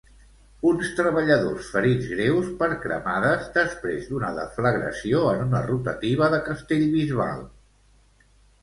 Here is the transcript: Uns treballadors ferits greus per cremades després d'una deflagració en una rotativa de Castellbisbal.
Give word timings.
Uns 0.69 0.87
treballadors 0.99 1.67
ferits 1.73 2.07
greus 2.13 2.49
per 2.63 2.69
cremades 2.87 3.45
després 3.59 4.09
d'una 4.15 4.33
deflagració 4.41 5.23
en 5.37 5.45
una 5.47 5.63
rotativa 5.71 6.33
de 6.37 6.43
Castellbisbal. 6.51 7.47